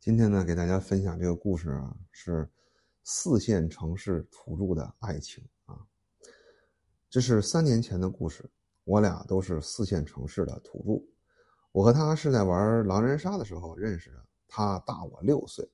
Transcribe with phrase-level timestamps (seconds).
[0.00, 2.48] 今天呢，给大家分享这个故事啊，是
[3.02, 5.76] 四线城市土著的爱情啊。
[7.10, 8.48] 这是三年前的故事，
[8.84, 11.04] 我俩都是四线城市的土著。
[11.72, 15.68] 我和他是在玩狼人杀的时候认识的，他大我六岁。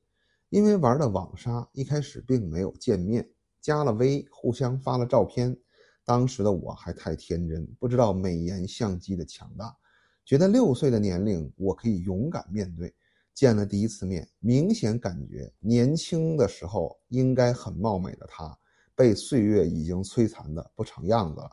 [0.48, 3.28] 因为玩的网杀，一开始并没有见面，
[3.60, 5.54] 加了微，互相发了照片。
[6.02, 9.76] 当时的我还太天真，不知道美颜相机的强大，
[10.24, 12.94] 觉得六岁的年龄我可以勇敢面对。
[13.34, 18.56] 见了第一次面，明显感觉年轻的时候应该很貌美的她，
[18.94, 21.50] 被岁月已经摧残的不成样子了。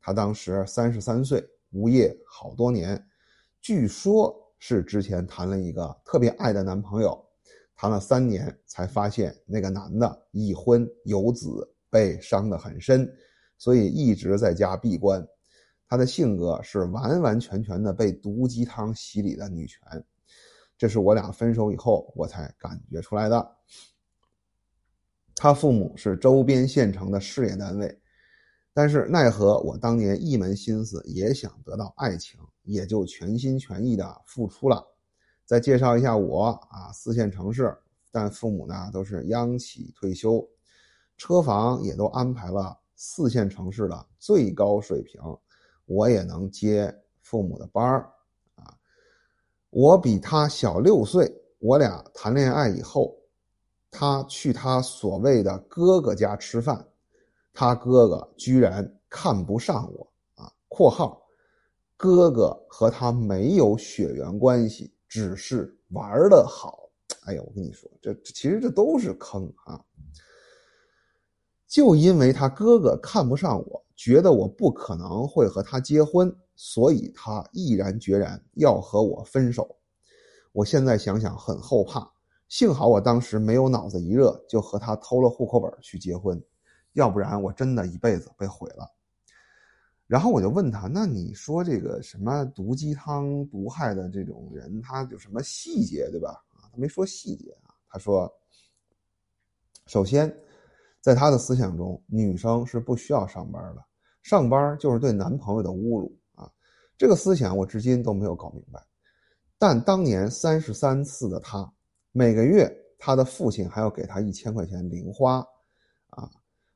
[0.00, 3.00] 她当时三十三岁，无业好多年，
[3.60, 7.24] 据说是之前谈了一个特别爱的男朋友，
[7.76, 11.48] 谈了三年才发现那个男的已婚有子，
[11.88, 13.08] 被伤得很深，
[13.58, 15.24] 所以一直在家闭关。
[15.88, 19.80] 他的性格是完完全全的被毒鸡汤洗礼的女权。
[20.82, 23.56] 这是我俩分手以后我才感觉出来的。
[25.32, 28.00] 他父母是周边县城的事业单位，
[28.74, 34.84] 但是奈何我当年一门心思也想得到爱情，也就全心全意的付出了。
[35.44, 37.72] 再介绍一下我啊，四线城市，
[38.10, 40.44] 但父母呢都是央企退休，
[41.16, 45.20] 车房也都安排了四线城市的最高水平，
[45.84, 48.12] 我也能接父母的班儿。
[49.72, 53.16] 我比他小六岁，我俩谈恋爱以后，
[53.90, 56.86] 他去他所谓的哥哥家吃饭，
[57.54, 61.22] 他哥哥居然看不上我啊！（括号）
[61.96, 66.90] 哥哥和他没有血缘关系，只是玩的好。
[67.24, 69.82] 哎呀，我跟你说，这其实这都是坑啊！
[71.72, 76.30] 就因为他哥哥看不上我，觉得我不可能会和他结婚。
[76.54, 79.74] 所以他毅然决然要和我分手，
[80.52, 82.06] 我现在想想很后怕。
[82.46, 86.40] 幸好我当时没有脑子一热就和他偷了户口本去结婚，
[86.92, 88.86] 要不然我真的一辈子被毁了。
[90.06, 97.72] 然后我就问他：“那你说这个什么毒鸡汤毒害的这种人，他有什么细节对吧？”啊，他没说细节啊。
[97.88, 98.30] 他说
[99.88, 100.28] ：“首先，
[101.02, 103.84] 在他的思想中，女生是不需要上班的，
[104.22, 106.48] 上班就是对男朋友的侮辱啊。”
[106.96, 108.80] 这个思想我至今都没有搞明白，
[109.58, 111.68] 但当年三十三次的他，
[112.12, 115.44] 每个月他的父亲还要给他一千块钱零花，
[116.10, 116.30] 啊，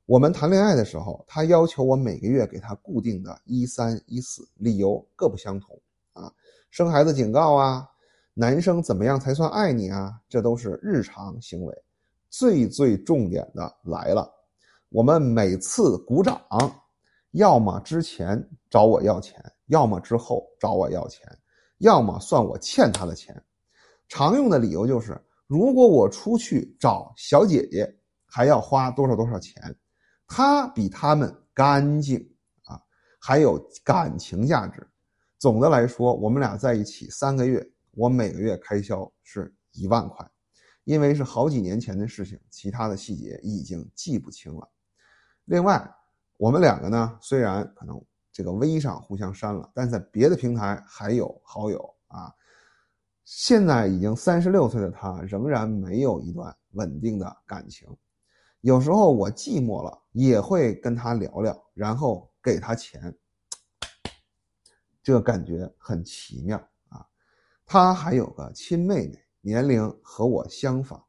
[0.06, 5.80] 我们谈恋爱的时候，他要求我每个月给他固定的一三一四，理由各不相同，
[6.14, 6.32] 啊，
[6.70, 7.88] 生孩子警告啊，
[8.34, 11.72] 男生怎么样才算爱你啊，这都是日常行为，
[12.38, 14.30] 最最重点的来了，
[14.90, 16.38] 我们每次鼓掌，
[17.30, 19.42] 要么之前找我要钱。
[19.68, 21.26] 要么之后找我要钱，
[21.78, 23.34] 要么算我欠他的钱。
[24.06, 27.92] 常用的理由就是，如果我出去找小姐姐，
[28.26, 29.74] 还要花多少多少钱。
[30.28, 32.16] 他比他们干净
[32.64, 32.78] 啊，
[33.18, 34.86] 还有感情价值。
[35.38, 40.30] 总的来说，我们俩在一起三个月，我每个月开销是一万块，
[40.86, 44.66] 因为是好几年前的事情，其他的细节已经记不清了。
[45.44, 45.86] 另外，
[46.38, 48.02] 我们两个呢，虽然可能。
[48.32, 52.30] 这个微上互相删了，但在别的平台还有好友啊。
[53.24, 57.88] 现在已经三十六岁的他，仍然没有一段稳定的感情。
[58.60, 63.16] 有时候我寂寞了，也会跟他聊聊，然后给他钱。
[65.02, 66.58] 这感觉很奇妙
[66.90, 67.06] 啊。
[67.64, 71.00] 他还有个亲妹妹，年龄和我相仿。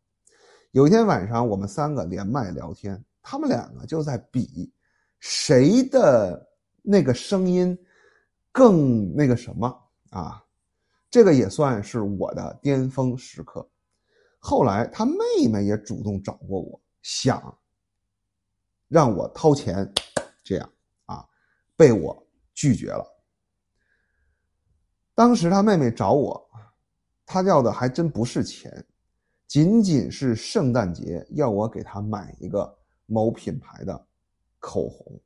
[0.70, 4.72] 有一天晚上，我们三个连麦聊天，他们两个就在比
[5.20, 6.46] 谁的。
[6.90, 7.78] 那个声音
[8.50, 9.68] 更那个什么
[10.12, 10.42] 啊，
[11.10, 13.70] 这个也算是我的巅峰时刻。
[14.40, 17.60] 后来他妹妹也主动找过我，想
[18.88, 19.92] 让我掏钱，
[20.46, 20.74] 这样
[21.08, 21.28] 啊，
[21.76, 23.06] 被我拒绝了。
[25.14, 26.47] 当时他妹妹找我，
[27.28, 28.84] 他要的还真不是钱，
[29.48, 32.74] 仅仅是圣诞节要我给他买一个
[33.06, 34.08] 某品牌的
[34.60, 35.20] 口红。